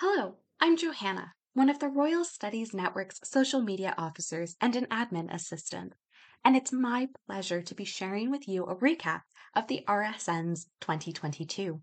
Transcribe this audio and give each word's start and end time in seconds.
Hello, 0.00 0.36
I'm 0.60 0.76
Johanna, 0.76 1.32
one 1.54 1.68
of 1.68 1.80
the 1.80 1.88
Royal 1.88 2.24
Studies 2.24 2.72
Network's 2.72 3.18
social 3.24 3.60
media 3.60 3.96
officers 3.98 4.54
and 4.60 4.76
an 4.76 4.86
admin 4.92 5.34
assistant, 5.34 5.94
and 6.44 6.54
it's 6.54 6.70
my 6.70 7.08
pleasure 7.26 7.60
to 7.62 7.74
be 7.74 7.84
sharing 7.84 8.30
with 8.30 8.46
you 8.46 8.62
a 8.62 8.76
recap 8.76 9.22
of 9.56 9.66
the 9.66 9.82
RSN's 9.88 10.68
2022. 10.80 11.82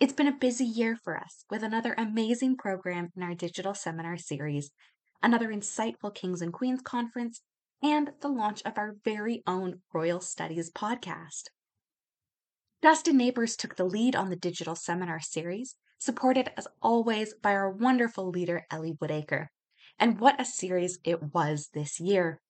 It's 0.00 0.14
been 0.14 0.26
a 0.26 0.32
busy 0.32 0.64
year 0.64 0.96
for 0.96 1.18
us 1.18 1.44
with 1.50 1.62
another 1.62 1.94
amazing 1.98 2.56
program 2.56 3.10
in 3.14 3.22
our 3.22 3.34
digital 3.34 3.74
seminar 3.74 4.16
series, 4.16 4.70
another 5.22 5.48
insightful 5.48 6.14
Kings 6.14 6.40
and 6.40 6.50
Queens 6.50 6.80
conference, 6.80 7.42
and 7.82 8.12
the 8.22 8.28
launch 8.28 8.62
of 8.64 8.78
our 8.78 8.96
very 9.04 9.42
own 9.46 9.82
Royal 9.92 10.22
Studies 10.22 10.70
podcast. 10.70 11.48
Dustin 12.80 13.18
Neighbors 13.18 13.54
took 13.54 13.76
the 13.76 13.84
lead 13.84 14.16
on 14.16 14.30
the 14.30 14.36
digital 14.36 14.74
seminar 14.74 15.20
series, 15.20 15.76
supported 15.98 16.50
as 16.56 16.68
always 16.80 17.34
by 17.34 17.52
our 17.52 17.70
wonderful 17.70 18.30
leader, 18.30 18.66
Ellie 18.70 18.96
Woodacre. 19.00 19.48
And 19.98 20.20
what 20.20 20.40
a 20.40 20.44
series 20.44 20.98
it 21.04 21.34
was 21.34 21.70
this 21.74 21.98
year! 21.98 22.40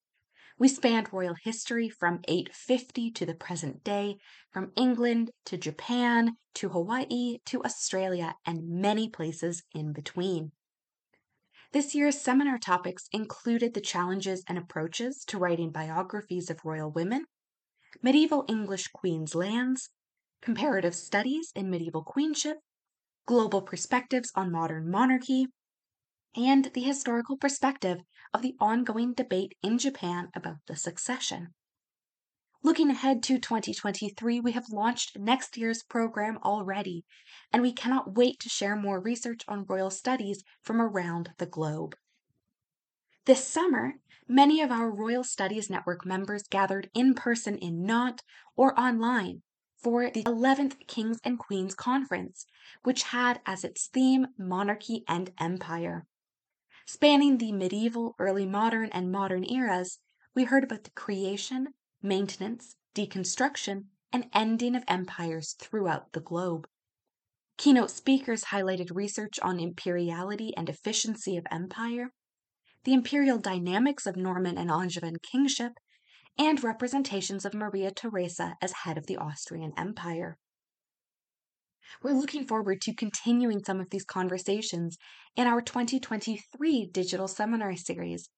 We 0.58 0.68
spanned 0.68 1.12
royal 1.12 1.36
history 1.40 1.88
from 1.88 2.20
850 2.26 3.12
to 3.12 3.24
the 3.24 3.34
present 3.34 3.84
day, 3.84 4.16
from 4.50 4.72
England 4.76 5.30
to 5.46 5.56
Japan 5.56 6.36
to 6.54 6.70
Hawaii 6.70 7.38
to 7.46 7.62
Australia 7.62 8.34
and 8.44 8.68
many 8.68 9.08
places 9.08 9.62
in 9.72 9.92
between. 9.92 10.50
This 11.72 11.94
year's 11.94 12.20
seminar 12.20 12.58
topics 12.58 13.08
included 13.12 13.74
the 13.74 13.80
challenges 13.80 14.42
and 14.48 14.58
approaches 14.58 15.24
to 15.26 15.38
writing 15.38 15.70
biographies 15.70 16.50
of 16.50 16.64
royal 16.64 16.90
women, 16.90 17.26
medieval 18.02 18.44
English 18.48 18.88
queens' 18.88 19.34
lands, 19.34 19.90
comparative 20.40 20.94
studies 20.94 21.52
in 21.54 21.70
medieval 21.70 22.02
queenship, 22.02 22.58
global 23.28 23.60
perspectives 23.60 24.32
on 24.34 24.50
modern 24.50 24.90
monarchy, 24.90 25.48
and 26.34 26.64
the 26.72 26.80
historical 26.80 27.36
perspective 27.36 27.98
of 28.32 28.40
the 28.40 28.54
ongoing 28.58 29.12
debate 29.12 29.52
in 29.62 29.76
Japan 29.76 30.30
about 30.34 30.56
the 30.66 30.74
succession. 30.74 31.48
Looking 32.62 32.88
ahead 32.88 33.22
to 33.24 33.38
2023, 33.38 34.40
we 34.40 34.52
have 34.52 34.70
launched 34.70 35.18
next 35.18 35.58
year's 35.58 35.82
program 35.82 36.38
already, 36.42 37.04
and 37.52 37.60
we 37.60 37.70
cannot 37.70 38.16
wait 38.16 38.40
to 38.40 38.48
share 38.48 38.74
more 38.74 38.98
research 38.98 39.42
on 39.46 39.66
royal 39.68 39.90
studies 39.90 40.42
from 40.62 40.80
around 40.80 41.32
the 41.36 41.44
globe. 41.44 41.96
This 43.26 43.46
summer, 43.46 43.96
many 44.26 44.62
of 44.62 44.70
our 44.70 44.90
Royal 44.90 45.22
Studies 45.22 45.68
Network 45.68 46.06
members 46.06 46.44
gathered 46.48 46.88
in 46.94 47.12
person 47.12 47.58
in 47.58 47.82
Nantes 47.82 48.24
or 48.56 48.78
online 48.80 49.42
for 49.82 50.10
the 50.10 50.24
11th 50.24 50.86
Kings 50.86 51.18
and 51.24 51.38
Queens 51.38 51.74
Conference, 51.74 52.46
which 52.82 53.04
had 53.04 53.40
as 53.46 53.64
its 53.64 53.86
theme 53.86 54.28
monarchy 54.36 55.04
and 55.06 55.30
empire. 55.38 56.06
Spanning 56.86 57.38
the 57.38 57.52
medieval, 57.52 58.14
early 58.18 58.46
modern, 58.46 58.88
and 58.90 59.12
modern 59.12 59.44
eras, 59.44 59.98
we 60.34 60.44
heard 60.44 60.64
about 60.64 60.84
the 60.84 60.90
creation, 60.90 61.74
maintenance, 62.02 62.76
deconstruction, 62.94 63.84
and 64.12 64.28
ending 64.32 64.74
of 64.74 64.84
empires 64.88 65.54
throughout 65.58 66.12
the 66.12 66.20
globe. 66.20 66.66
Keynote 67.56 67.90
speakers 67.90 68.44
highlighted 68.44 68.94
research 68.94 69.38
on 69.40 69.60
imperiality 69.60 70.56
and 70.56 70.68
efficiency 70.68 71.36
of 71.36 71.46
empire, 71.50 72.12
the 72.84 72.94
imperial 72.94 73.38
dynamics 73.38 74.06
of 74.06 74.16
Norman 74.16 74.56
and 74.56 74.70
Angevin 74.70 75.16
kingship, 75.22 75.72
and 76.38 76.62
representations 76.62 77.44
of 77.44 77.52
Maria 77.52 77.90
Theresa 77.90 78.56
as 78.62 78.72
head 78.84 78.96
of 78.96 79.06
the 79.06 79.16
Austrian 79.16 79.72
Empire. 79.76 80.38
We're 82.02 82.12
looking 82.12 82.46
forward 82.46 82.80
to 82.82 82.94
continuing 82.94 83.64
some 83.64 83.80
of 83.80 83.90
these 83.90 84.04
conversations 84.04 84.98
in 85.36 85.46
our 85.46 85.60
2023 85.60 86.90
digital 86.92 87.26
seminar 87.26 87.74
series, 87.76 88.28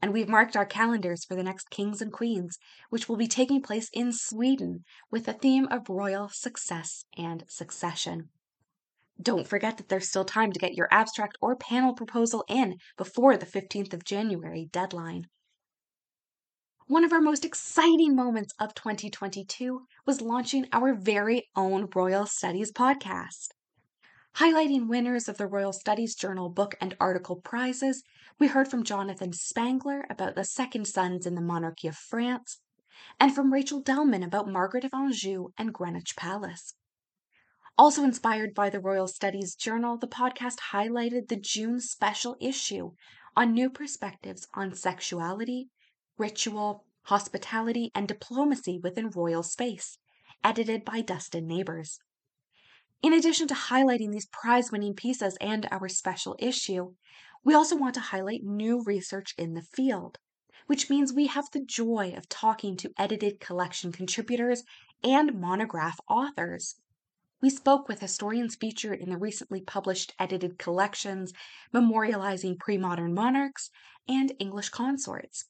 and 0.00 0.12
we've 0.12 0.28
marked 0.28 0.56
our 0.56 0.64
calendars 0.64 1.24
for 1.24 1.34
the 1.34 1.42
next 1.42 1.70
Kings 1.70 2.00
and 2.00 2.12
Queens, 2.12 2.56
which 2.88 3.08
will 3.08 3.16
be 3.16 3.26
taking 3.26 3.60
place 3.60 3.90
in 3.92 4.12
Sweden 4.12 4.84
with 5.10 5.26
the 5.26 5.32
theme 5.32 5.66
of 5.70 5.90
royal 5.90 6.30
success 6.32 7.04
and 7.16 7.44
succession. 7.48 8.30
Don't 9.20 9.46
forget 9.46 9.76
that 9.76 9.90
there's 9.90 10.08
still 10.08 10.24
time 10.24 10.50
to 10.52 10.60
get 10.60 10.74
your 10.74 10.88
abstract 10.90 11.36
or 11.42 11.54
panel 11.54 11.92
proposal 11.92 12.44
in 12.48 12.78
before 12.96 13.36
the 13.36 13.44
15th 13.44 13.92
of 13.92 14.04
January 14.04 14.70
deadline. 14.72 15.26
One 16.90 17.04
of 17.04 17.12
our 17.12 17.20
most 17.20 17.44
exciting 17.44 18.16
moments 18.16 18.52
of 18.58 18.74
2022 18.74 19.86
was 20.06 20.20
launching 20.20 20.66
our 20.72 20.92
very 20.92 21.48
own 21.54 21.88
Royal 21.94 22.26
Studies 22.26 22.72
podcast. 22.72 23.50
Highlighting 24.38 24.88
winners 24.88 25.28
of 25.28 25.38
the 25.38 25.46
Royal 25.46 25.72
Studies 25.72 26.16
Journal 26.16 26.48
book 26.48 26.74
and 26.80 26.96
article 26.98 27.36
prizes, 27.36 28.02
we 28.40 28.48
heard 28.48 28.66
from 28.66 28.82
Jonathan 28.82 29.32
Spangler 29.32 30.04
about 30.10 30.34
the 30.34 30.42
second 30.42 30.88
sons 30.88 31.26
in 31.26 31.36
the 31.36 31.40
monarchy 31.40 31.86
of 31.86 31.94
France, 31.94 32.58
and 33.20 33.32
from 33.32 33.52
Rachel 33.52 33.80
Delman 33.80 34.24
about 34.24 34.48
Margaret 34.48 34.82
of 34.82 34.92
Anjou 34.92 35.50
and 35.56 35.72
Greenwich 35.72 36.16
Palace. 36.16 36.74
Also 37.78 38.02
inspired 38.02 38.52
by 38.52 38.68
the 38.68 38.80
Royal 38.80 39.06
Studies 39.06 39.54
Journal, 39.54 39.96
the 39.96 40.08
podcast 40.08 40.56
highlighted 40.72 41.28
the 41.28 41.36
June 41.36 41.78
special 41.78 42.36
issue 42.40 42.94
on 43.36 43.54
new 43.54 43.70
perspectives 43.70 44.48
on 44.54 44.74
sexuality, 44.74 45.68
ritual, 46.20 46.84
hospitality, 47.04 47.90
and 47.94 48.06
diplomacy 48.06 48.78
within 48.78 49.08
royal 49.08 49.42
space, 49.42 49.96
edited 50.44 50.84
by 50.84 51.00
Dustin 51.00 51.46
Neighbors. 51.46 51.98
In 53.02 53.14
addition 53.14 53.48
to 53.48 53.54
highlighting 53.54 54.12
these 54.12 54.26
prize 54.26 54.70
winning 54.70 54.92
pieces 54.92 55.38
and 55.40 55.66
our 55.70 55.88
special 55.88 56.36
issue, 56.38 56.92
we 57.42 57.54
also 57.54 57.74
want 57.74 57.94
to 57.94 58.00
highlight 58.00 58.44
new 58.44 58.82
research 58.82 59.34
in 59.38 59.54
the 59.54 59.62
field, 59.62 60.18
which 60.66 60.90
means 60.90 61.10
we 61.10 61.26
have 61.26 61.50
the 61.50 61.64
joy 61.64 62.12
of 62.14 62.28
talking 62.28 62.76
to 62.76 62.92
edited 62.98 63.40
collection 63.40 63.90
contributors 63.90 64.62
and 65.02 65.40
monograph 65.40 65.98
authors. 66.06 66.76
We 67.40 67.48
spoke 67.48 67.88
with 67.88 68.00
historians 68.00 68.56
featured 68.56 69.00
in 69.00 69.08
the 69.08 69.16
recently 69.16 69.62
published 69.62 70.12
edited 70.18 70.58
collections 70.58 71.32
memorializing 71.72 72.58
pre 72.58 72.76
modern 72.76 73.14
monarchs 73.14 73.70
and 74.06 74.34
English 74.38 74.68
consorts. 74.68 75.46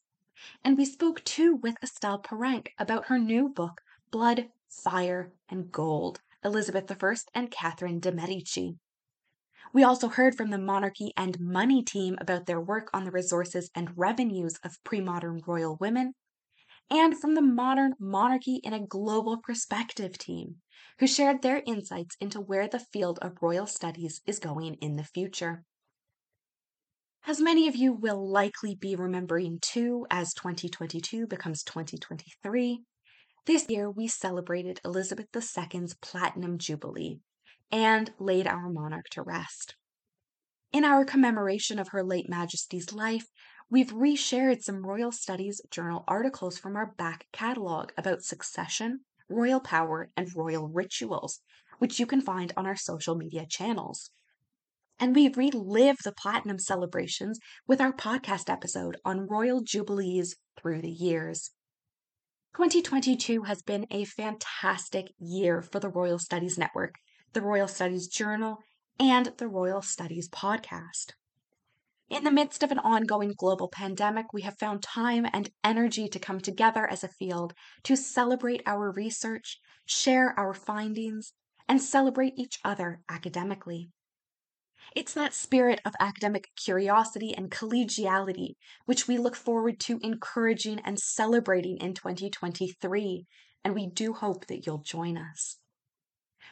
And 0.63 0.77
we 0.77 0.85
spoke 0.85 1.23
too 1.23 1.55
with 1.55 1.75
Estelle 1.83 2.19
Paranque 2.19 2.73
about 2.79 3.05
her 3.05 3.19
new 3.19 3.49
book, 3.49 3.81
Blood, 4.09 4.49
Fire, 4.69 5.33
and 5.49 5.71
Gold 5.71 6.21
Elizabeth 6.43 6.91
I 6.91 7.15
and 7.35 7.51
Catherine 7.51 7.99
de' 7.99 8.11
Medici. 8.11 8.79
We 9.73 9.83
also 9.83 10.09
heard 10.09 10.35
from 10.35 10.49
the 10.49 10.57
Monarchy 10.57 11.13
and 11.15 11.39
Money 11.39 11.83
team 11.83 12.17
about 12.19 12.45
their 12.47 12.59
work 12.59 12.89
on 12.93 13.05
the 13.05 13.11
resources 13.11 13.69
and 13.75 13.97
revenues 13.97 14.57
of 14.63 14.83
pre 14.83 14.99
modern 14.99 15.41
royal 15.45 15.77
women, 15.77 16.15
and 16.89 17.17
from 17.17 17.35
the 17.35 17.41
Modern 17.41 17.93
Monarchy 17.99 18.55
in 18.63 18.73
a 18.73 18.85
Global 18.85 19.37
Perspective 19.37 20.17
team, 20.17 20.61
who 20.99 21.07
shared 21.07 21.41
their 21.41 21.61
insights 21.65 22.17
into 22.19 22.41
where 22.41 22.67
the 22.67 22.79
field 22.79 23.19
of 23.19 23.41
royal 23.41 23.67
studies 23.67 24.21
is 24.25 24.39
going 24.39 24.73
in 24.75 24.95
the 24.95 25.03
future. 25.03 25.63
As 27.27 27.39
many 27.39 27.67
of 27.67 27.75
you 27.75 27.93
will 27.93 28.27
likely 28.27 28.73
be 28.73 28.95
remembering 28.95 29.59
too, 29.61 30.07
as 30.09 30.33
2022 30.33 31.27
becomes 31.27 31.61
2023, 31.61 32.83
this 33.45 33.69
year 33.69 33.91
we 33.91 34.07
celebrated 34.07 34.81
Elizabeth 34.83 35.27
II's 35.35 35.93
Platinum 36.01 36.57
Jubilee 36.57 37.19
and 37.71 38.11
laid 38.17 38.47
our 38.47 38.69
monarch 38.69 39.07
to 39.11 39.21
rest. 39.21 39.75
In 40.73 40.83
our 40.83 41.05
commemoration 41.05 41.77
of 41.77 41.89
Her 41.89 42.03
late 42.03 42.27
Majesty's 42.27 42.91
life, 42.91 43.27
we've 43.69 43.93
reshared 43.93 44.63
some 44.63 44.85
Royal 44.85 45.11
Studies 45.11 45.61
Journal 45.69 46.03
articles 46.07 46.57
from 46.57 46.75
our 46.75 46.87
back 46.97 47.27
catalogue 47.31 47.93
about 47.99 48.23
succession, 48.23 49.01
royal 49.29 49.59
power, 49.59 50.09
and 50.17 50.35
royal 50.35 50.67
rituals, 50.67 51.39
which 51.77 51.99
you 51.99 52.07
can 52.07 52.21
find 52.21 52.51
on 52.57 52.65
our 52.65 52.75
social 52.75 53.13
media 53.15 53.45
channels 53.45 54.09
and 55.01 55.15
we 55.15 55.27
relive 55.35 55.97
the 56.03 56.11
platinum 56.11 56.59
celebrations 56.59 57.39
with 57.67 57.81
our 57.81 57.91
podcast 57.91 58.51
episode 58.51 58.95
on 59.03 59.25
royal 59.27 59.59
jubilees 59.61 60.35
through 60.55 60.79
the 60.79 60.91
years. 60.91 61.49
2022 62.55 63.43
has 63.43 63.63
been 63.63 63.87
a 63.89 64.05
fantastic 64.05 65.07
year 65.19 65.63
for 65.63 65.79
the 65.79 65.89
Royal 65.89 66.19
Studies 66.19 66.57
Network, 66.57 66.95
the 67.33 67.41
Royal 67.41 67.67
Studies 67.67 68.07
Journal, 68.07 68.59
and 68.99 69.33
the 69.37 69.47
Royal 69.47 69.81
Studies 69.81 70.29
Podcast. 70.29 71.13
In 72.07 72.23
the 72.23 72.31
midst 72.31 72.61
of 72.61 72.71
an 72.71 72.79
ongoing 72.79 73.33
global 73.35 73.69
pandemic, 73.69 74.33
we 74.33 74.41
have 74.43 74.59
found 74.59 74.83
time 74.83 75.25
and 75.33 75.49
energy 75.63 76.09
to 76.09 76.19
come 76.19 76.39
together 76.39 76.85
as 76.87 77.03
a 77.03 77.07
field 77.07 77.53
to 77.83 77.95
celebrate 77.95 78.61
our 78.67 78.91
research, 78.91 79.59
share 79.85 80.37
our 80.37 80.53
findings, 80.53 81.33
and 81.67 81.81
celebrate 81.81 82.33
each 82.37 82.59
other 82.63 82.99
academically. 83.09 83.89
It's 84.95 85.13
that 85.13 85.33
spirit 85.33 85.79
of 85.85 85.93
academic 85.99 86.49
curiosity 86.55 87.33
and 87.35 87.49
collegiality 87.49 88.55
which 88.85 89.07
we 89.07 89.17
look 89.17 89.35
forward 89.35 89.79
to 89.81 89.99
encouraging 90.01 90.79
and 90.81 90.99
celebrating 90.99 91.77
in 91.77 91.93
2023, 91.93 93.25
and 93.63 93.73
we 93.73 93.87
do 93.87 94.13
hope 94.13 94.47
that 94.47 94.65
you'll 94.65 94.83
join 94.83 95.17
us. 95.17 95.57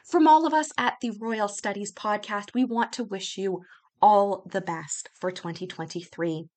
From 0.06 0.28
all 0.28 0.46
of 0.46 0.54
us 0.54 0.72
at 0.78 0.96
the 1.02 1.12
Royal 1.20 1.48
Studies 1.48 1.92
Podcast, 1.92 2.54
we 2.54 2.64
want 2.64 2.94
to 2.94 3.04
wish 3.04 3.38
you 3.38 3.62
all 4.02 4.44
the 4.50 4.62
best 4.62 5.10
for 5.20 5.32
2023. 5.32 6.48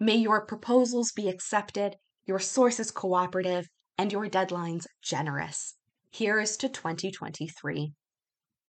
May 0.00 0.16
your 0.16 0.46
proposals 0.46 1.12
be 1.12 1.28
accepted, 1.28 1.96
your 2.26 2.38
sources 2.38 2.90
cooperative, 2.90 3.68
and 3.96 4.12
your 4.12 4.28
deadlines 4.28 4.86
generous. 5.02 5.74
Here's 6.10 6.56
to 6.58 6.68
2023. 6.68 7.92